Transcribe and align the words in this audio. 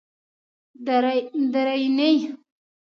درېنۍ 0.85 2.11